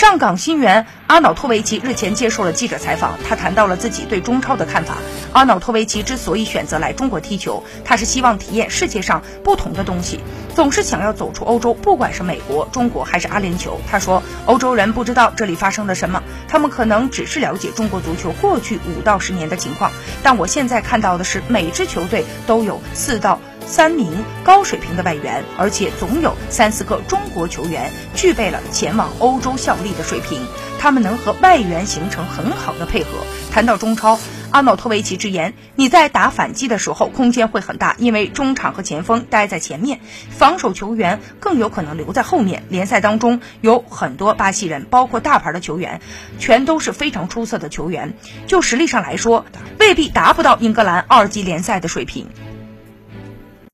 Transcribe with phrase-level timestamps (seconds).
[0.00, 4.96] 上港新援阿瑙托维奇日前接受了记者采访，他谈到了自己对中超的看法。
[5.34, 10.20] 阿瑙托维奇之所以选择来中国踢球，他是希望体验世界上不同的东西，
[10.54, 13.72] 总是想要走出欧洲，不管是美国、中国还是阿联酋。
[13.90, 19.92] 他说，欧洲人不知道这里发生了什么，他们可能只是了解中国足球过去五到十年的情况，
[20.22, 23.38] 但我现在看到的是，每支球队都有四到。
[23.66, 30.44] 三名高水平的外援，而且总有三四个中国球员具备了前往欧洲效力的水平，
[30.78, 33.08] 他们能和外援形成很好的配合。
[33.52, 34.18] 谈到中超，
[34.50, 42.64] 阿瑙托维奇直言：“你在打反击的时候，空间会很大，因为中场和前锋待在前面，防守球员更有可能留在后面。
[42.68, 46.00] 联赛当中有很多巴西人，包括大牌的球员，
[46.38, 48.14] 全都是非常出色的球员。
[48.46, 49.44] 就实力上来说，
[49.78, 52.28] 未必达不到英格兰二级联赛的水平。”